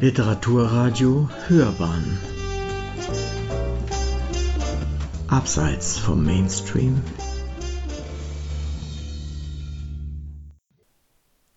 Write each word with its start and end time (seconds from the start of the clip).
Literaturradio 0.00 1.28
Hörbahn 1.46 2.18
Abseits 5.28 5.98
vom 5.98 6.24
Mainstream 6.24 7.02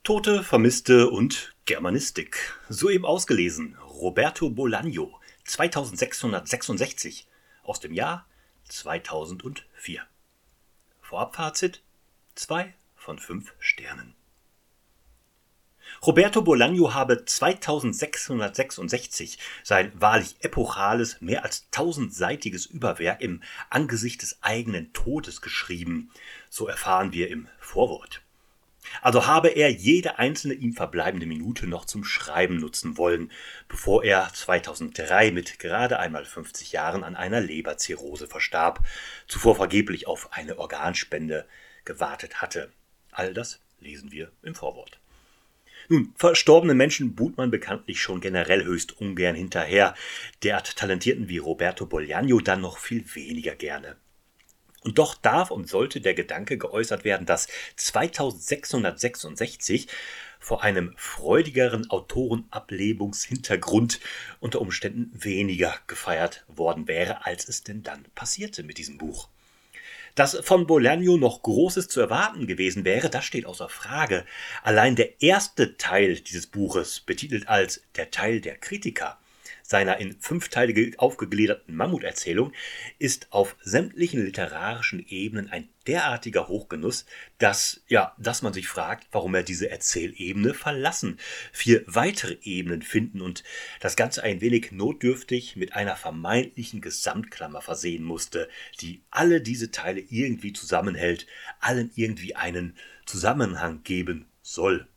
Tote, 0.04 0.44
Vermisste 0.44 1.10
und 1.10 1.56
Germanistik. 1.64 2.54
Soeben 2.68 3.06
ausgelesen. 3.06 3.78
Roberto 3.82 4.48
Bolaño, 4.48 5.14
2666, 5.46 7.30
aus 7.64 7.80
dem 7.80 7.94
Jahr 7.94 8.28
2004. 8.68 10.02
Vorabfazit: 11.00 11.82
2 12.36 12.74
von 12.98 13.20
5 13.20 13.54
Sternen. 13.60 14.16
Roberto 16.02 16.42
Bolaño 16.42 16.94
habe 16.94 17.26
2666 17.26 19.40
sein 19.64 19.92
wahrlich 19.96 20.36
epochales, 20.42 21.22
mehr 21.22 21.44
als 21.44 21.70
tausendseitiges 21.72 22.66
Überwerk 22.66 23.22
im 23.22 23.42
Angesicht 23.70 24.22
des 24.22 24.40
eigenen 24.42 24.92
Todes 24.94 25.42
geschrieben, 25.42 26.12
so 26.50 26.68
erfahren 26.68 27.14
wir 27.14 27.30
im 27.30 27.48
Vorwort. 27.60 28.22
Also 29.02 29.28
habe 29.28 29.50
er 29.50 29.72
jede 29.72 30.20
einzelne 30.20 30.54
ihm 30.54 30.74
verbleibende 30.74 31.26
Minute 31.26 31.68
noch 31.68 31.86
zum 31.86 32.04
Schreiben 32.04 32.58
nutzen 32.58 32.98
wollen, 32.98 33.32
bevor 33.68 34.04
er 34.04 34.30
2003 34.34 35.32
mit 35.32 35.60
gerade 35.60 36.00
einmal 36.00 36.26
50 36.26 36.74
Jahren 36.74 37.04
an 37.04 37.16
einer 37.16 37.40
Leberzirrhose 37.40 38.28
verstarb, 38.28 38.86
zuvor 39.28 39.56
vergeblich 39.56 40.08
auf 40.08 40.34
eine 40.34 40.58
Organspende 40.58 41.48
gewartet 41.86 42.42
hatte. 42.42 42.72
All 43.12 43.34
das 43.34 43.60
lesen 43.80 44.12
wir 44.12 44.32
im 44.42 44.56
Vorwort. 44.56 45.00
Nun, 45.90 46.14
verstorbenen 46.16 46.78
Menschen 46.78 47.16
buht 47.16 47.38
man 47.38 47.52
bekanntlich 47.52 48.02
schon 48.02 48.22
generell 48.22 48.64
höchst 48.64 49.00
ungern 49.00 49.36
hinterher, 49.36 49.96
derart 50.44 50.76
Talentierten 50.76 51.30
wie 51.30 51.40
Roberto 51.40 51.86
Bolaño 51.86 52.42
dann 52.42 52.62
noch 52.62 52.78
viel 52.78 53.04
weniger 53.16 53.56
gerne. 53.56 53.98
Und 54.84 54.98
doch 54.98 55.16
darf 55.16 55.52
und 55.52 55.70
sollte 55.70 56.02
der 56.02 56.14
Gedanke 56.14 56.58
geäußert 56.58 57.06
werden, 57.06 57.26
dass 57.26 57.48
2666 57.78 59.88
vor 60.40 60.62
einem 60.62 60.94
freudigeren 60.98 61.90
Autorenablebungshintergrund 61.90 64.02
unter 64.42 64.60
Umständen 64.60 65.10
weniger 65.14 65.74
gefeiert 65.88 66.44
worden 66.50 66.90
wäre, 66.90 67.26
als 67.26 67.48
es 67.48 67.64
denn 67.64 67.84
dann 67.84 68.04
passierte 68.14 68.64
mit 68.64 68.78
diesem 68.78 68.98
Buch. 68.98 69.30
Dass 70.16 70.38
von 70.44 70.68
Bolaño 70.68 71.18
noch 71.18 71.42
Großes 71.42 71.88
zu 71.88 72.00
erwarten 72.00 72.46
gewesen 72.46 72.86
wäre, 72.86 73.10
das 73.10 73.26
steht 73.26 73.46
außer 73.46 73.68
Frage. 73.68 74.26
Allein 74.62 74.96
der 74.96 75.22
erste 75.22 75.78
Teil 75.78 76.16
dieses 76.20 76.48
Buches, 76.48 77.00
betitelt 77.00 77.48
als 77.48 77.84
Der 77.96 78.12
Teil 78.12 78.40
der 78.40 78.58
Kritiker, 78.58 79.18
seiner 79.64 79.98
in 79.98 80.20
fünf 80.20 80.50
Teile 80.50 80.92
aufgegliederten 80.98 81.76
Mammuterzählung 81.76 82.52
ist 83.00 83.28
auf 83.32 83.56
sämtlichen 83.64 84.24
literarischen 84.24 85.04
Ebenen 85.08 85.50
ein 85.50 85.70
derartiger 85.88 86.48
Hochgenuss, 86.48 87.06
dass, 87.38 87.82
ja, 87.88 88.16
dass 88.18 88.42
man 88.42 88.54
sich 88.54 88.68
fragt, 88.68 89.08
warum 89.12 89.36
er 89.36 89.44
diese 89.44 89.70
Erzählebene 89.70 90.54
verlassen, 90.54 91.18
vier 91.52 91.84
weitere 91.88 92.38
Ebenen 92.44 92.82
finden 92.82 93.22
und 93.22 93.44
das 93.80 93.96
Ganze 93.96 94.24
ein 94.24 94.42
wenig 94.42 94.72
notdürftig 94.72 95.56
mit 95.56 95.74
einer 95.74 95.96
vermeintlichen 95.96 96.82
Gesamtklammer 96.82 97.62
versehen 97.62 98.04
musste, 98.04 98.50
die 98.82 99.02
alle 99.10 99.42
diese 99.42 99.72
Teile 99.72 100.02
irgendwie 100.02 100.54
zusammenhält, 100.54 101.26
allen 101.60 101.92
irgendwie 101.96 102.36
einen 102.36 102.78
Zusammenhang 103.06 103.84
geben 103.84 104.28
soll. 104.42 104.88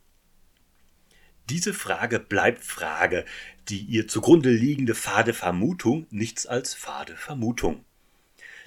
Diese 1.49 1.73
Frage 1.75 2.19
bleibt 2.19 2.65
Frage, 2.65 3.25
die 3.69 3.81
ihr 3.81 4.09
zugrunde 4.09 4.51
liegende 4.51 4.97
fade 4.97 5.33
Vermutung 5.33 6.09
nichts 6.11 6.47
als 6.47 6.75
fade 6.75 7.17
Vermutung. 7.17 7.85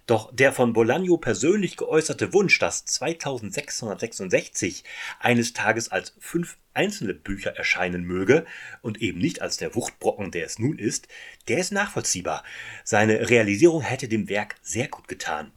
Doch 0.05 0.33
der 0.33 0.53
von 0.53 0.73
Bolaño 0.73 1.19
persönlich 1.19 1.75
geäußerte 1.77 2.33
Wunsch, 2.33 2.57
dass 2.57 2.85
2666 2.85 4.83
eines 5.19 5.53
Tages 5.53 5.91
als 5.91 6.15
fünf 6.19 6.57
einzelne 6.73 7.13
Bücher 7.13 7.51
erscheinen 7.51 8.05
möge 8.05 8.45
und 8.81 9.01
eben 9.01 9.19
nicht 9.19 9.41
als 9.41 9.57
der 9.57 9.75
Wuchtbrocken, 9.75 10.31
der 10.31 10.45
es 10.45 10.57
nun 10.57 10.79
ist, 10.79 11.09
der 11.47 11.59
ist 11.59 11.73
nachvollziehbar. 11.73 12.43
Seine 12.83 13.29
Realisierung 13.29 13.81
hätte 13.81 14.07
dem 14.07 14.29
Werk 14.29 14.55
sehr 14.61 14.87
gut 14.87 15.07
getan. 15.09 15.51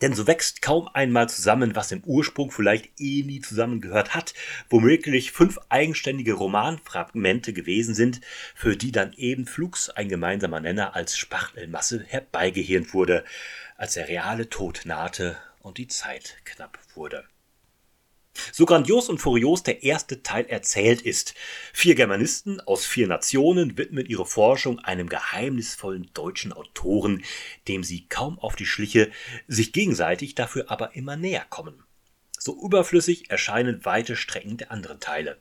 Denn 0.00 0.14
so 0.14 0.26
wächst 0.26 0.60
kaum 0.60 0.88
einmal 0.92 1.28
zusammen, 1.28 1.76
was 1.76 1.92
im 1.92 2.02
Ursprung 2.04 2.50
vielleicht 2.50 3.00
eh 3.00 3.22
nie 3.22 3.40
zusammengehört 3.40 4.14
hat, 4.14 4.34
womöglich 4.68 5.32
fünf 5.32 5.58
eigenständige 5.68 6.32
Romanfragmente 6.32 7.52
gewesen 7.52 7.94
sind, 7.94 8.20
für 8.54 8.76
die 8.76 8.92
dann 8.92 9.12
eben 9.12 9.46
flugs 9.46 9.90
ein 9.90 10.08
gemeinsamer 10.08 10.60
Nenner 10.60 10.94
als 10.96 11.16
Spachtelmasse 11.16 12.04
herbeigehirnt 12.06 12.92
wurde, 12.92 13.24
als 13.76 13.94
der 13.94 14.08
reale 14.08 14.48
Tod 14.48 14.82
nahte 14.84 15.36
und 15.60 15.78
die 15.78 15.88
Zeit 15.88 16.36
knapp 16.44 16.78
wurde. 16.94 17.24
So 18.52 18.66
grandios 18.66 19.08
und 19.08 19.18
furios 19.18 19.62
der 19.62 19.82
erste 19.82 20.22
Teil 20.22 20.46
erzählt 20.46 21.02
ist. 21.02 21.34
Vier 21.72 21.94
Germanisten 21.94 22.60
aus 22.60 22.84
vier 22.84 23.06
Nationen 23.06 23.78
widmen 23.78 24.06
ihre 24.06 24.26
Forschung 24.26 24.78
einem 24.80 25.08
geheimnisvollen 25.08 26.10
deutschen 26.14 26.52
Autoren, 26.52 27.24
dem 27.68 27.84
sie 27.84 28.06
kaum 28.08 28.38
auf 28.38 28.56
die 28.56 28.66
Schliche, 28.66 29.10
sich 29.46 29.72
gegenseitig 29.72 30.34
dafür 30.34 30.70
aber 30.70 30.94
immer 30.94 31.16
näher 31.16 31.46
kommen. 31.48 31.82
So 32.38 32.60
überflüssig 32.62 33.30
erscheinen 33.30 33.84
weite 33.84 34.16
Strecken 34.16 34.56
der 34.56 34.70
anderen 34.70 35.00
Teile. 35.00 35.38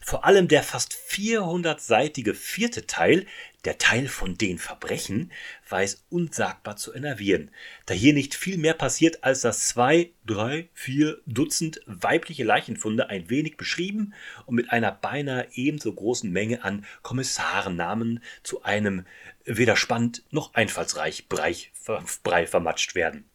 Vor 0.00 0.24
allem 0.24 0.48
der 0.48 0.62
fast 0.62 0.94
400-seitige 0.94 2.34
vierte 2.34 2.86
Teil, 2.86 3.26
der 3.64 3.78
Teil 3.78 4.08
von 4.08 4.36
den 4.36 4.58
Verbrechen, 4.58 5.32
weiß 5.68 6.06
unsagbar 6.10 6.76
zu 6.76 6.94
enervieren, 6.94 7.50
da 7.86 7.94
hier 7.94 8.12
nicht 8.12 8.34
viel 8.34 8.58
mehr 8.58 8.74
passiert, 8.74 9.24
als 9.24 9.40
dass 9.40 9.68
zwei, 9.68 10.10
drei, 10.24 10.68
vier 10.74 11.20
Dutzend 11.26 11.80
weibliche 11.86 12.44
Leichenfunde 12.44 13.10
ein 13.10 13.30
wenig 13.30 13.56
beschrieben 13.56 14.14
und 14.46 14.54
mit 14.54 14.70
einer 14.70 14.92
beinahe 14.92 15.48
ebenso 15.52 15.92
großen 15.92 16.30
Menge 16.30 16.64
an 16.64 16.84
Kommissarennamen 17.02 18.22
zu 18.42 18.62
einem 18.62 19.04
weder 19.44 19.76
spannend 19.76 20.22
noch 20.30 20.54
einfallsreich 20.54 21.28
Brei 21.28 22.46
vermatscht 22.46 22.94
werden. 22.94 23.28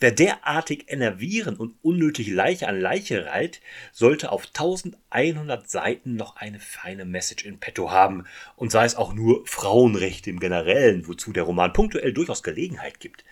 Wer 0.00 0.12
derartig 0.12 0.84
enervieren 0.92 1.56
und 1.56 1.74
unnötig 1.82 2.28
Leiche 2.28 2.68
an 2.68 2.80
Leiche 2.80 3.26
reiht, 3.26 3.60
sollte 3.90 4.30
auf 4.30 4.46
1100 4.46 5.68
Seiten 5.68 6.14
noch 6.14 6.36
eine 6.36 6.60
feine 6.60 7.04
Message 7.04 7.44
in 7.44 7.58
petto 7.58 7.90
haben 7.90 8.24
und 8.54 8.70
sei 8.70 8.84
es 8.84 8.94
auch 8.94 9.12
nur 9.12 9.44
Frauenrechte 9.44 10.30
im 10.30 10.38
Generellen, 10.38 11.08
wozu 11.08 11.32
der 11.32 11.42
Roman 11.42 11.72
punktuell 11.72 12.12
durchaus 12.12 12.44
Gelegenheit 12.44 13.00
gibt. 13.00 13.24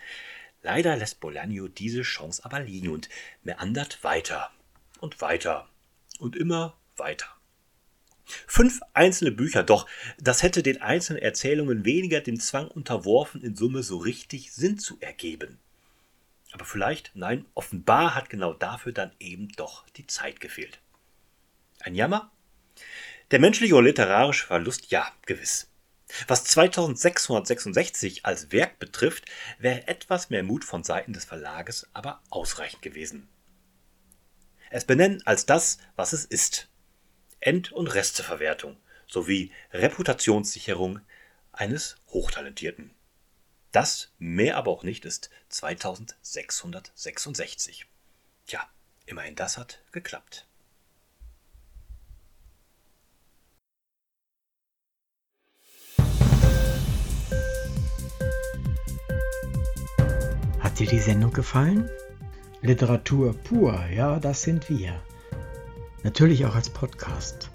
Leider 0.61 0.97
lässt 0.97 1.23
Bolaño 1.23 1.69
diese 1.69 2.01
Chance 2.01 2.43
aber 2.43 2.59
liegen 2.59 2.89
und 2.89 3.07
meandert 3.43 4.03
weiter 4.03 4.51
und 4.99 5.21
weiter 5.21 5.69
und 6.19 6.35
immer 6.35 6.77
weiter. 6.97 7.27
Fünf 8.45 8.81
einzelne 8.93 9.31
Bücher, 9.31 9.63
doch 9.63 9.87
das 10.19 10.43
hätte 10.43 10.63
den 10.63 10.81
einzelnen 10.81 11.21
Erzählungen 11.21 11.85
weniger 11.85 12.19
dem 12.19 12.41
Zwang 12.41 12.67
unterworfen, 12.67 13.41
in 13.41 13.55
Summe 13.55 13.83
so 13.83 13.99
richtig 13.99 14.51
Sinn 14.51 14.77
zu 14.77 14.97
ergeben. 14.99 15.59
Aber 16.57 16.65
vielleicht, 16.65 17.11
nein, 17.13 17.45
offenbar 17.53 18.15
hat 18.15 18.31
genau 18.31 18.51
dafür 18.51 18.91
dann 18.91 19.11
eben 19.19 19.49
doch 19.49 19.87
die 19.89 20.07
Zeit 20.07 20.39
gefehlt. 20.39 20.79
Ein 21.81 21.93
Jammer? 21.93 22.31
Der 23.29 23.37
menschliche 23.37 23.75
und 23.75 23.85
literarische 23.85 24.47
Verlust, 24.47 24.89
ja, 24.89 25.07
gewiss. 25.27 25.69
Was 26.27 26.45
2666 26.45 28.25
als 28.25 28.51
Werk 28.51 28.79
betrifft, 28.79 29.25
wäre 29.59 29.87
etwas 29.87 30.31
mehr 30.31 30.41
Mut 30.41 30.65
von 30.65 30.83
Seiten 30.83 31.13
des 31.13 31.25
Verlages 31.25 31.87
aber 31.93 32.23
ausreichend 32.31 32.81
gewesen. 32.81 33.29
Es 34.71 34.83
benennen 34.83 35.21
als 35.27 35.45
das, 35.45 35.77
was 35.95 36.11
es 36.11 36.25
ist. 36.25 36.69
End- 37.39 37.71
und 37.71 37.85
Resteverwertung 37.85 38.77
sowie 39.05 39.51
Reputationssicherung 39.73 41.01
eines 41.51 41.97
Hochtalentierten. 42.07 42.96
Das, 43.77 44.09
mehr 44.17 44.57
aber 44.57 44.71
auch 44.71 44.81
nicht, 44.81 45.05
ist 45.05 45.29
2666. 45.49 47.85
Tja, 48.47 48.59
immerhin 49.05 49.35
das 49.35 49.59
hat 49.59 49.83
geklappt. 49.91 50.47
Hat 60.59 60.79
dir 60.79 60.87
die 60.87 60.97
Sendung 60.97 61.31
gefallen? 61.31 61.87
Literatur 62.63 63.37
pur, 63.43 63.79
ja, 63.93 64.19
das 64.19 64.41
sind 64.41 64.71
wir. 64.71 64.99
Natürlich 66.01 66.47
auch 66.47 66.55
als 66.55 66.71
Podcast. 66.71 67.51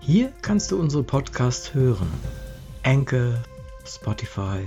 Hier 0.00 0.32
kannst 0.40 0.70
du 0.70 0.80
unsere 0.80 1.02
Podcasts 1.02 1.74
hören. 1.74 2.10
Anchor, 2.84 3.42
Spotify, 3.84 4.66